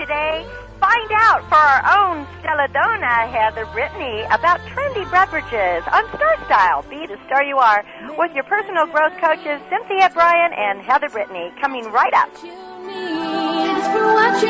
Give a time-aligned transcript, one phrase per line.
[0.00, 0.48] today?
[0.80, 6.80] Find out for our own Stella Donna, Heather Brittany, about trendy beverages on Star Style.
[6.88, 7.84] Be the star you are
[8.16, 12.32] with your personal growth coaches, Cynthia Brian and Heather Brittany, coming right up.
[12.32, 14.48] what you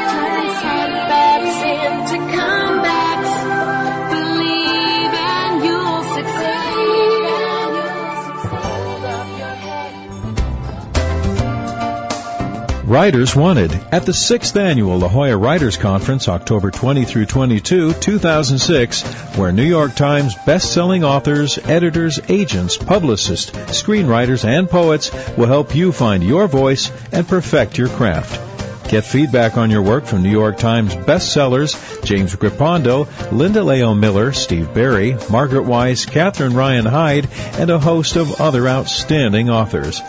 [12.90, 19.02] Writers Wanted at the 6th Annual La Jolla Writers Conference, October 20 through 22, 2006,
[19.36, 25.92] where New York Times best-selling authors, editors, agents, publicists, screenwriters, and poets will help you
[25.92, 28.90] find your voice and perfect your craft.
[28.90, 34.32] Get feedback on your work from New York Times bestsellers James Grippando, Linda Lael Miller,
[34.32, 40.00] Steve Berry, Margaret Weis, Catherine Ryan Hyde, and a host of other outstanding authors.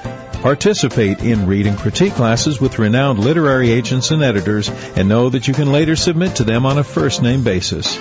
[0.42, 5.53] Participate in reading critique classes with renowned literary agents and editors and know that you
[5.53, 7.95] can later submit to them on a first name basis.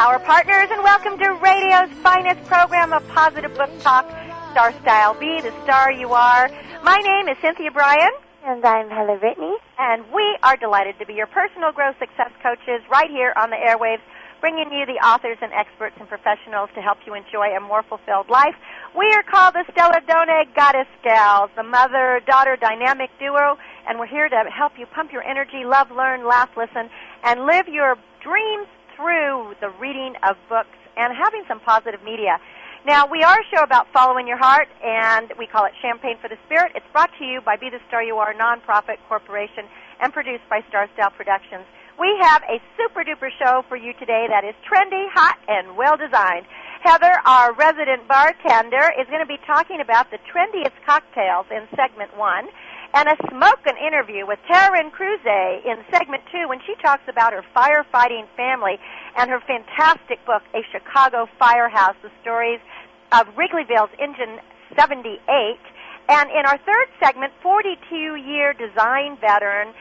[0.00, 4.08] Power Partners, and welcome to radio's finest program of positive book talk,
[4.50, 5.12] Star Style.
[5.12, 6.48] Be the star you are.
[6.82, 8.08] My name is Cynthia Brian.
[8.42, 9.52] And I'm Heather Brittany.
[9.78, 13.56] And we are delighted to be your personal growth success coaches right here on the
[13.60, 14.00] airwaves,
[14.40, 18.30] bringing you the authors and experts and professionals to help you enjoy a more fulfilled
[18.30, 18.56] life.
[18.96, 24.30] We are called the Stella Done Goddess Gals, the mother-daughter dynamic duo, and we're here
[24.30, 26.88] to help you pump your energy, love, learn, laugh, listen,
[27.22, 28.66] and live your dreams
[29.00, 32.36] through the reading of books and having some positive media.
[32.84, 36.28] Now, we are a show about following your heart, and we call it Champagne for
[36.28, 36.72] the Spirit.
[36.74, 39.64] It's brought to you by Be the Star You Are nonprofit corporation
[40.00, 41.64] and produced by Star Style Productions.
[41.98, 45.96] We have a super duper show for you today that is trendy, hot, and well
[45.96, 46.46] designed.
[46.80, 52.16] Heather, our resident bartender, is going to be talking about the trendiest cocktails in segment
[52.16, 52.48] one,
[52.94, 57.44] and a smoking interview with Karen Kruse in segment two when she talks about her
[57.54, 58.78] firefighting family
[59.16, 62.60] and her fantastic book, A Chicago Firehouse, the stories
[63.12, 64.38] of Wrigleyville's Engine
[64.76, 65.20] 78.
[66.08, 69.72] And in our third segment, 42-year design veteran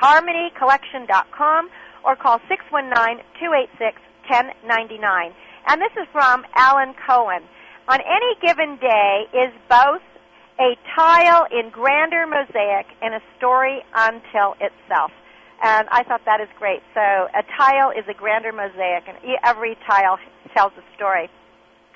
[0.00, 1.70] www.carmodycollection.com
[2.04, 5.32] or call 619-286-1099.
[5.68, 7.42] And this is from Alan Cohen.
[7.88, 10.02] On any given day is both
[10.58, 15.12] a tile in grander mosaic and a story until itself.
[15.62, 16.82] And I thought that is great.
[16.94, 20.18] So a tile is a grander mosaic, and every tile
[20.54, 21.28] tells a story.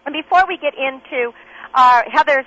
[0.05, 1.33] And before we get into
[1.75, 2.45] our Heather's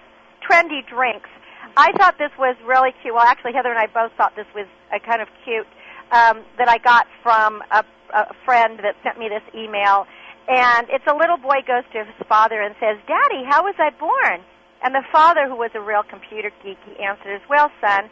[0.47, 1.29] trendy drinks,
[1.75, 3.13] I thought this was really cute.
[3.13, 5.67] Well, actually, Heather and I both thought this was uh, kind of cute
[6.11, 7.83] um, that I got from a,
[8.13, 10.07] a friend that sent me this email.
[10.47, 13.91] And it's a little boy goes to his father and says, Daddy, how was I
[13.99, 14.39] born?
[14.83, 18.09] And the father, who was a real computer geek, he answers, Well, son,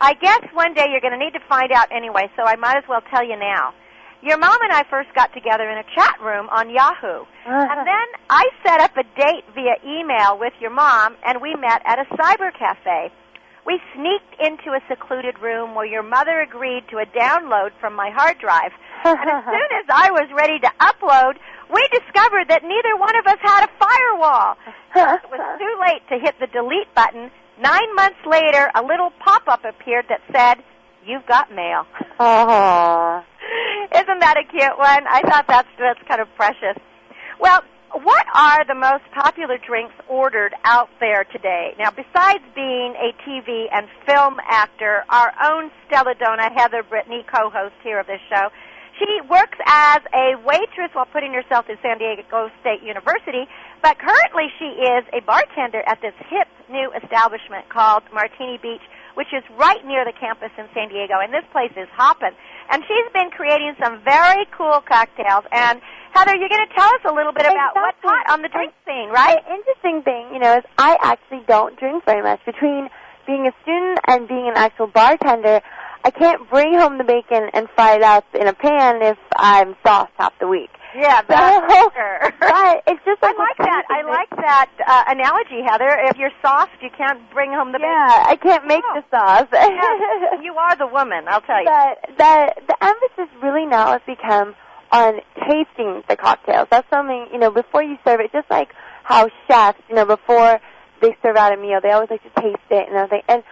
[0.00, 2.76] I guess one day you're going to need to find out anyway, so I might
[2.76, 3.74] as well tell you now.
[4.24, 7.28] Your mom and I first got together in a chat room on Yahoo.
[7.28, 7.52] Uh-huh.
[7.52, 11.82] And then I set up a date via email with your mom, and we met
[11.84, 13.12] at a cyber cafe.
[13.66, 18.08] We sneaked into a secluded room where your mother agreed to a download from my
[18.10, 18.72] hard drive.
[19.04, 21.36] And as soon as I was ready to upload,
[21.68, 24.56] we discovered that neither one of us had a firewall.
[24.96, 27.30] It was too late to hit the delete button.
[27.60, 30.64] Nine months later, a little pop-up appeared that said,
[31.06, 31.86] "You've got mail."
[32.18, 33.24] Aww.
[33.94, 35.06] Isn't that a cute one?
[35.08, 36.76] I thought that's that's kind of precious.
[37.38, 37.62] Well,
[38.02, 41.74] what are the most popular drinks ordered out there today?
[41.78, 47.74] Now, besides being a TV and film actor, our own Stella Dona, Heather Brittany, co-host
[47.84, 48.48] here of this show,
[48.98, 53.46] she works as a waitress while putting herself through San Diego State University,
[53.82, 58.82] but currently she is a bartender at this hip new establishment called Martini Beach,
[59.14, 62.32] which is right near the campus in San Diego, and this place is hopping.
[62.70, 65.44] And she's been creating some very cool cocktails.
[65.52, 65.80] And
[66.14, 68.72] Heather, you're going to tell us a little bit about what's hot on the drink
[68.86, 69.38] scene, right?
[69.44, 72.40] The interesting thing, you know, is I actually don't drink very much.
[72.46, 72.88] Between
[73.26, 75.60] being a student and being an actual bartender,
[76.04, 79.74] I can't bring home the bacon and fry it up in a pan if I'm
[79.86, 80.70] sauced half the week.
[80.94, 82.32] Yeah, So, that's for sure.
[82.40, 83.84] but it's just I like like that.
[83.90, 85.88] I like that uh, analogy, Heather.
[86.10, 89.00] If you're soft, you can't bring home the bacon Yeah, I can't make Oh.
[89.00, 89.48] the sauce.
[89.50, 89.76] bacon.
[89.76, 91.64] Yeah, you are the woman, I'll tell you.
[91.70, 94.54] But the the emphasis really now has become
[94.92, 96.68] on tasting the cocktails.
[96.70, 98.30] That's something you know before you serve it.
[98.30, 98.68] Just like
[99.02, 100.60] how chefs, you know, before
[101.00, 103.22] they serve out a meal, they always like to taste it and everything.
[103.28, 103.42] And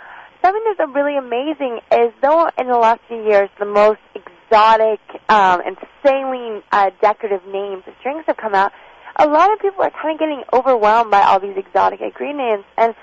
[0.42, 5.62] something that's really amazing is though in the last few years the most exotic, um,
[5.62, 8.72] insanely uh, decorative names of drinks have come out.
[9.16, 12.94] A lot of people are kind of getting overwhelmed by all these exotic ingredients, and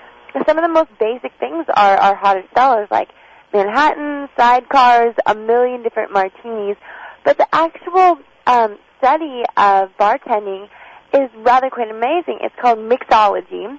[0.46, 3.08] some of the most basic things are are hottest sellers like
[3.52, 6.76] Manhattan, sidecars, a million different martinis.
[7.24, 10.68] But the actual um, study of bartending
[11.12, 12.38] is rather quite amazing.
[12.42, 13.78] It's called mixology,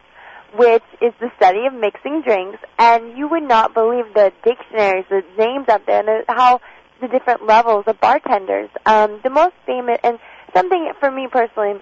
[0.56, 5.24] which is the study of mixing drinks, and you would not believe the dictionaries, the
[5.38, 6.60] names out there, and the, how
[7.00, 8.70] the different levels of bartenders.
[8.86, 10.20] Um, the most famous, and
[10.56, 11.82] something for me personally,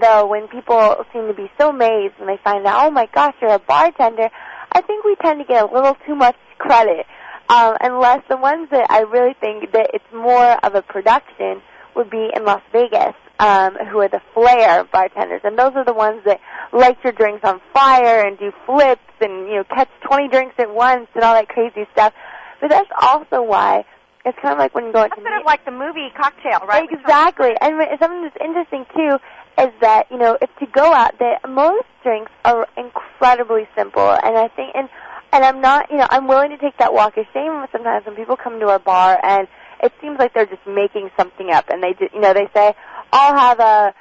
[0.00, 3.34] though, when people seem to be so amazed when they find out, oh my gosh,
[3.40, 4.30] you're a bartender,
[4.72, 7.06] I think we tend to get a little too much credit.
[7.48, 11.60] Um, unless the ones that I really think that it's more of a production
[11.96, 15.94] would be in Las Vegas, um, who are the flair bartenders, and those are the
[15.94, 16.40] ones that
[16.72, 20.72] light your drinks on fire and do flips and you know catch 20 drinks at
[20.72, 22.12] once and all that crazy stuff.
[22.60, 23.84] But that's also why
[24.26, 26.60] it's kind of like when you go into That's sort of like the movie cocktail,
[26.68, 26.86] right?
[26.90, 27.52] Exactly.
[27.60, 29.16] And something that's interesting too
[29.58, 34.36] is that, you know, if to go out that most drinks are incredibly simple and
[34.36, 34.88] I think and
[35.32, 38.16] and I'm not you know, I'm willing to take that walk of shame sometimes when
[38.16, 39.48] people come to our bar and
[39.82, 42.74] it seems like they're just making something up and they just you know, they say,
[43.12, 43.94] I'll have a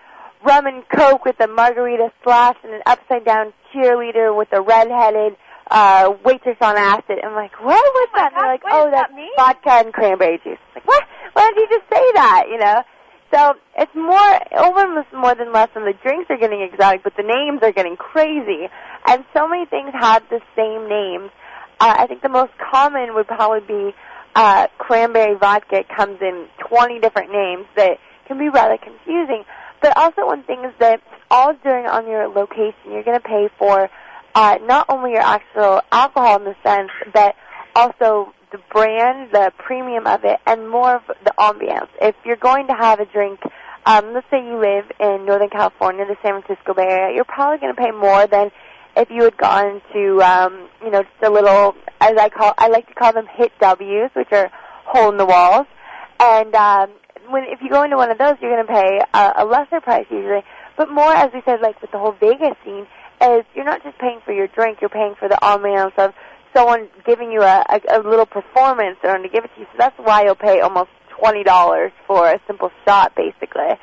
[0.45, 4.89] rum and coke with a margarita slash and an upside down cheerleader with a red
[4.89, 5.35] headed
[5.69, 7.19] uh waitress on acid.
[7.23, 8.31] I'm like, what was that?
[8.33, 10.57] And they're like, oh, does that mean?" vodka and cranberry juice.
[10.73, 11.03] Like, what?
[11.33, 12.45] Why didn't you just say that?
[12.49, 12.83] You know?
[13.31, 17.23] So it's more, almost more than less than the drinks are getting exotic, but the
[17.23, 18.67] names are getting crazy.
[19.05, 21.31] And so many things have the same names.
[21.79, 23.95] Uh, I think the most common would probably be
[24.35, 25.77] uh, cranberry vodka.
[25.79, 29.43] It comes in 20 different names that can be rather confusing.
[29.81, 33.49] But also one thing is that all during on your location, you're going to pay
[33.57, 33.89] for
[34.35, 37.35] uh, not only your actual alcohol in the sense, but
[37.75, 41.89] also the brand, the premium of it, and more of the ambiance.
[42.01, 43.39] If you're going to have a drink,
[43.85, 47.59] um, let's say you live in Northern California, the San Francisco Bay Area, you're probably
[47.59, 48.51] going to pay more than
[48.95, 52.67] if you had gone to, um, you know, just a little, as I call, I
[52.67, 54.51] like to call them hit W's, which are
[54.85, 55.67] hole in the walls.
[56.19, 56.89] And um,
[57.29, 59.81] when if you go into one of those, you're going to pay a, a lesser
[59.81, 60.41] price usually.
[60.77, 62.87] But more, as we said, like with the whole Vegas scene,
[63.21, 66.13] is you're not just paying for your drink, you're paying for the ambiance of
[66.55, 69.67] someone giving you a, a, a little performance in order to give it to you.
[69.71, 73.77] So that's why you'll pay almost twenty dollars for a simple shot, basically.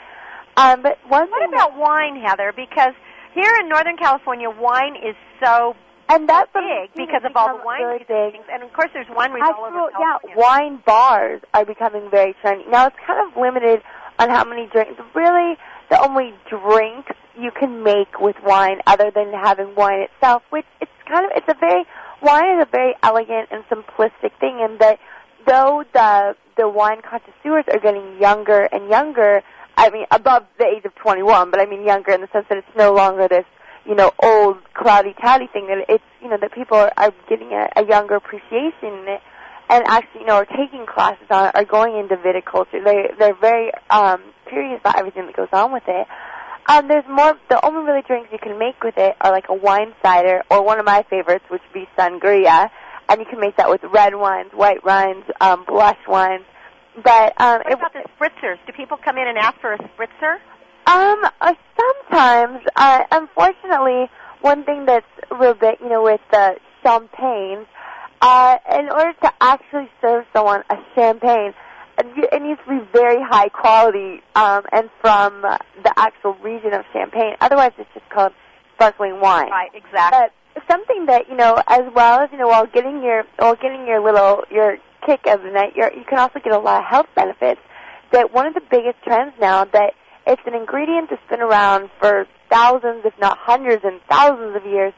[0.56, 2.52] Um, but one What about wine, Heather?
[2.56, 2.94] Because
[3.34, 5.76] here in Northern California, wine is so
[6.08, 9.64] and that's big because of all the wine things, and of course there's wineries all
[9.64, 12.70] over Actual, yeah, wine bars are becoming very trendy.
[12.70, 13.82] Now it's kind of limited
[14.18, 15.00] on how many drinks.
[15.14, 15.56] Really,
[15.90, 20.90] the only drinks you can make with wine other than having wine itself, which it's
[21.08, 21.84] kind of it's a very
[22.22, 24.98] wine is a very elegant and simplistic thing, and that
[25.46, 29.42] though the the wine connoisseurs are getting younger and younger.
[29.78, 32.56] I mean, above the age of 21, but I mean younger in the sense that
[32.56, 33.44] it's no longer this
[33.86, 37.52] you know, old cloudy tatty thing that it's, you know, that people are, are getting
[37.52, 39.20] a, a younger appreciation in it
[39.68, 42.82] and actually, you know, are taking classes on it, are going into viticulture.
[42.84, 46.06] They, they're very, um, curious about everything that goes on with it.
[46.68, 49.54] Um, there's more, the only really drinks you can make with it are like a
[49.54, 52.70] wine cider or one of my favorites, which would be sangria.
[53.08, 56.44] And you can make that with red wines, white wines, um, blush wines.
[57.02, 58.58] But, um, What about the spritzers?
[58.66, 60.38] Do people come in and ask for a spritzer?
[60.86, 64.08] Um, uh, sometimes, uh, unfortunately,
[64.40, 67.66] one thing that's a little bit, you know, with the champagne,
[68.20, 71.52] uh, in order to actually serve someone a champagne,
[71.98, 76.84] it it needs to be very high quality, um, and from the actual region of
[76.92, 77.34] Champagne.
[77.40, 78.32] Otherwise, it's just called
[78.74, 79.50] sparkling wine.
[79.50, 80.28] Right, exactly.
[80.54, 83.86] But something that you know, as well as you know, while getting your while getting
[83.86, 86.84] your little your kick of the night, you're, you can also get a lot of
[86.84, 87.60] health benefits.
[88.12, 89.94] That one of the biggest trends now that
[90.26, 94.92] it's an ingredient that's been around for thousands, if not hundreds and thousands of years,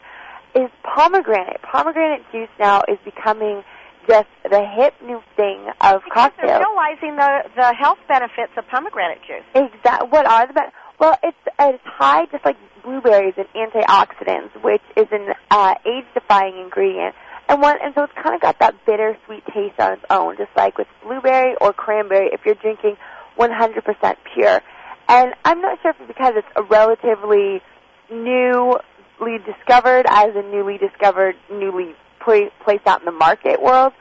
[0.55, 1.61] is pomegranate.
[1.63, 3.63] Pomegranate juice now is becoming
[4.09, 9.19] just the hip new thing of because they're realizing the the health benefits of pomegranate
[9.27, 9.45] juice.
[9.55, 10.09] Exactly.
[10.09, 11.19] What are the ben- well?
[11.23, 17.15] It's it's high, just like blueberries, in antioxidants, which is an uh, age-defying ingredient,
[17.49, 20.51] and one and so it's kind of got that bitter-sweet taste on its own, just
[20.57, 22.31] like with blueberry or cranberry.
[22.33, 22.97] If you're drinking
[23.39, 24.63] 100% pure,
[25.09, 27.61] and I'm not sure if it's because it's a relatively
[28.11, 33.93] newly discovered, as a newly discovered, newly pla- placed out in the market world.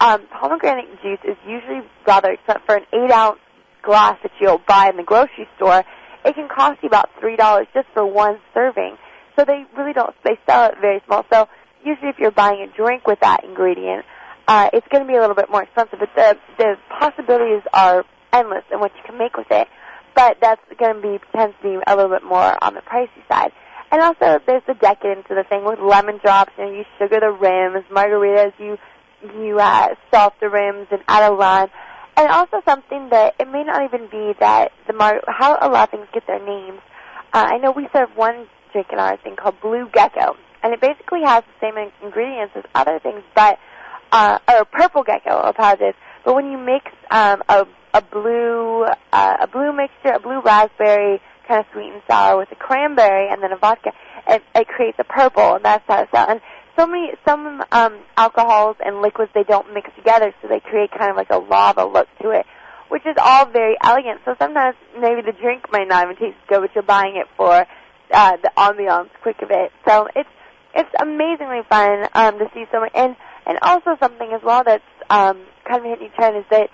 [0.00, 3.38] Um, pomegranate juice is usually rather expensive for an eight-ounce
[3.82, 5.82] glass that you'll buy in the grocery store.
[6.24, 8.96] It can cost you about three dollars just for one serving.
[9.38, 10.14] So they really don't.
[10.24, 11.24] They sell it very small.
[11.32, 11.48] So
[11.84, 14.04] usually, if you're buying a drink with that ingredient,
[14.48, 15.98] uh, it's going to be a little bit more expensive.
[16.00, 19.68] But the the possibilities are endless in what you can make with it.
[20.16, 23.22] But that's going to be tends to be a little bit more on the pricey
[23.28, 23.52] side.
[23.92, 26.52] And also, there's the decadence of the thing with lemon drops.
[26.58, 28.52] You know, you sugar the rims, margaritas.
[28.58, 28.78] You
[29.22, 31.68] you uh, salt the rims and add a lime.
[32.16, 35.84] And also something that it may not even be that the mar- how a lot
[35.84, 36.80] of things get their names.
[37.32, 40.80] Uh, I know we serve one drink in our thing called Blue Gecko, and it
[40.80, 43.58] basically has the same in- ingredients as other things, but
[44.12, 45.94] uh, or Purple Gecko, I apologize.
[46.24, 51.20] But when you mix um, a a blue uh, a blue mixture, a blue raspberry
[51.48, 53.92] kind of sweet and sour with a cranberry and then a vodka,
[54.28, 56.28] it, it creates a purple, and that's how it's done.
[56.28, 56.40] And
[56.76, 61.10] so many some um, alcohols and liquids they don't mix together, so they create kind
[61.10, 62.44] of like a lava look to it,
[62.88, 64.20] which is all very elegant.
[64.24, 67.64] So sometimes maybe the drink might not even taste good, but you're buying it for
[68.12, 69.72] uh, the ambiance quick of it.
[69.88, 70.28] So it's
[70.74, 75.46] it's amazingly fun um, to see so and and also something as well that's um,
[75.64, 76.68] kind of a hitting trend is that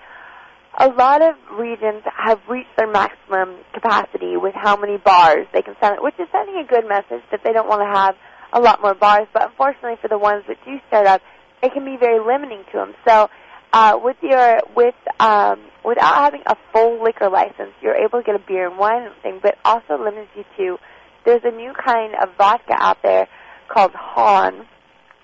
[0.79, 5.75] a lot of regions have reached their maximum capacity with how many bars they can
[5.79, 8.15] sell it, which is sending a good message that they don't want to have
[8.53, 9.27] a lot more bars.
[9.33, 11.21] But unfortunately, for the ones that do start up,
[11.61, 12.93] it can be very limiting to them.
[13.07, 13.29] So,
[13.71, 18.35] uh, with your with um, without having a full liquor license, you're able to get
[18.35, 20.77] a beer and wine thing, but also limits you to.
[21.25, 23.27] There's a new kind of vodka out there
[23.69, 24.65] called Han,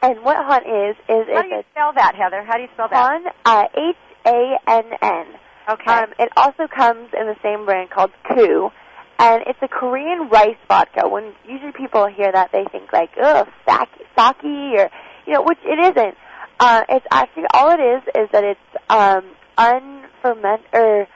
[0.01, 2.43] and what Han is is How do you a spell that, Heather?
[2.47, 2.95] How do you spell that?
[2.95, 3.95] Han uh, H
[4.29, 5.25] A N N.
[5.69, 5.91] Okay.
[5.91, 8.71] Um, it also comes in the same brand called Koo,
[9.17, 11.09] and it's a Korean rice vodka.
[11.09, 14.89] When usually people hear that, they think like, ugh, sake, sake, or
[15.25, 16.15] you know, which it isn't.
[16.59, 18.59] Uh, it's actually all it is is that it's
[18.89, 19.23] um,
[19.57, 21.07] unferment or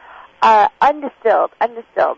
[0.42, 2.18] uh, undistilled, undistilled,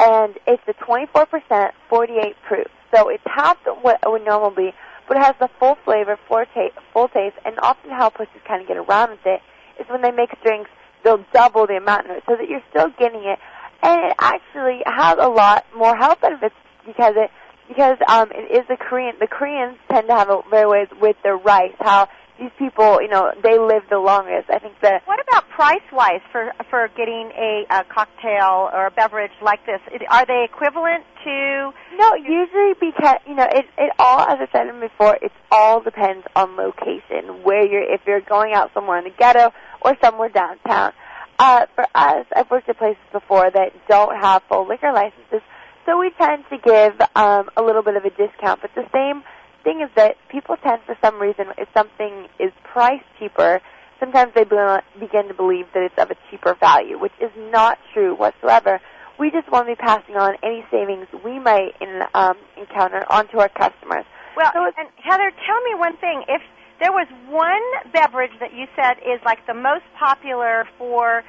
[0.00, 2.66] and it's a 24%, 48 proof.
[2.94, 4.72] So it's half what it would normally be,
[5.08, 8.62] but it has the full flavor, full taste, full taste, and often how pussies kind
[8.62, 9.40] of get around with it
[9.78, 10.70] is when they mix drinks,
[11.04, 13.38] they'll double the amount of it so that you're still getting it,
[13.82, 16.54] and it actually has a lot more health benefits
[16.86, 17.30] because it
[17.68, 19.14] because um it is a Korean.
[19.20, 23.08] The Koreans tend to have a very ways with their rice how these people, you
[23.08, 24.50] know, they live the longest.
[24.50, 28.90] I think that What about price wise for for getting a, a cocktail or a
[28.90, 29.80] beverage like this?
[30.10, 31.72] Are they equivalent to?
[31.96, 33.66] No, usually because you know it.
[33.78, 37.44] It all, as I said before, it all depends on location.
[37.44, 40.92] Where you're, if you're going out somewhere in the ghetto or somewhere downtown.
[41.36, 45.42] Uh, for us, I've worked at places before that don't have full liquor licenses,
[45.84, 48.60] so we tend to give um, a little bit of a discount.
[48.62, 49.24] But the same
[49.64, 53.60] thing is that people tend, for some reason, if something is priced cheaper,
[53.98, 58.14] sometimes they begin to believe that it's of a cheaper value, which is not true
[58.14, 58.80] whatsoever.
[59.18, 63.38] We just want to be passing on any savings we might in, um, encounter onto
[63.38, 64.04] our customers.
[64.36, 66.24] Well, So and Heather, tell me one thing.
[66.28, 66.42] If
[66.80, 71.22] there was one beverage that you said is like the most popular for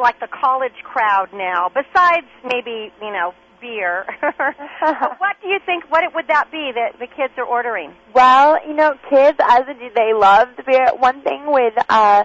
[0.00, 3.34] like the college crowd now, besides maybe you know
[3.64, 4.04] beer,
[5.18, 5.90] what do you think?
[5.90, 7.94] What would that be that the kids are ordering?
[8.14, 10.88] Well, you know, kids as a they love the beer.
[10.98, 12.24] One thing with uh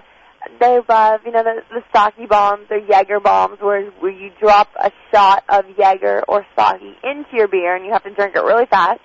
[0.58, 4.68] they love, you know, the the sake bombs or Jaeger bombs where where you drop
[4.76, 8.44] a shot of Jaeger or sake into your beer and you have to drink it
[8.44, 9.00] really fast.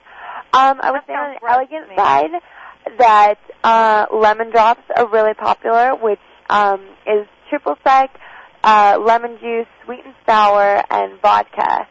[0.54, 2.32] Um I would That say on the elegant side
[3.00, 8.12] that uh lemon drops are really popular, which um is triple sec,
[8.64, 11.88] uh lemon juice, sweet and sour and vodka.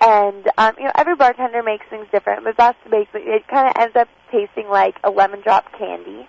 [0.00, 3.46] And um, you know, every bartender makes things different, but that's basically it.
[3.48, 6.26] Kind of ends up tasting like a lemon drop candy.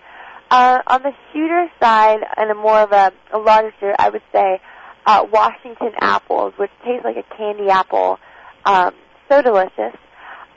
[0.50, 4.22] Uh, on the shooter side, and a more of a, a larger shooter, I would
[4.32, 4.60] say
[5.04, 8.18] uh, Washington apples, which taste like a candy apple.
[8.64, 8.94] Um,
[9.28, 9.96] so delicious.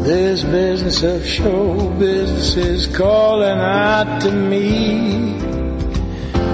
[0.04, 5.38] This business of show business is calling out to me.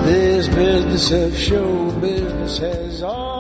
[0.04, 3.37] This business of show business has all I wanna be.